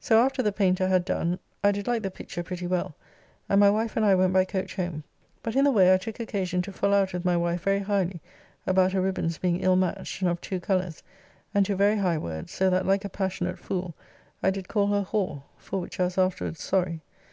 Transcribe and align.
So 0.00 0.18
after 0.20 0.42
the 0.42 0.50
Paynter 0.50 0.88
had 0.88 1.04
done 1.04 1.38
I 1.62 1.70
did 1.70 1.86
like 1.86 2.02
the 2.02 2.10
picture 2.10 2.42
pretty 2.42 2.66
well, 2.66 2.96
and 3.48 3.60
my 3.60 3.70
wife 3.70 3.96
and 3.96 4.04
I 4.04 4.16
went 4.16 4.32
by 4.32 4.44
coach 4.44 4.74
home, 4.74 5.04
but 5.44 5.54
in 5.54 5.62
the 5.62 5.70
way 5.70 5.94
I 5.94 5.96
took 5.96 6.18
occasion 6.18 6.60
to 6.62 6.72
fall 6.72 6.92
out 6.92 7.12
with 7.12 7.24
my 7.24 7.36
wife 7.36 7.60
very 7.62 7.78
highly 7.78 8.20
about 8.66 8.90
her 8.90 9.00
ribbands 9.00 9.38
being 9.38 9.60
ill 9.60 9.76
matched 9.76 10.22
and 10.22 10.28
of 10.28 10.40
two 10.40 10.58
colours, 10.58 11.04
and 11.54 11.64
to 11.66 11.76
very 11.76 11.98
high 11.98 12.18
words, 12.18 12.50
so 12.50 12.68
that, 12.68 12.84
like 12.84 13.04
a 13.04 13.08
passionate 13.08 13.60
fool, 13.60 13.94
I 14.42 14.50
did 14.50 14.66
call 14.66 14.88
her 14.88 15.04
whore, 15.08 15.44
for 15.56 15.80
which 15.80 16.00
I 16.00 16.04
was 16.06 16.18
afterwards 16.18 16.60
sorry. 16.60 17.02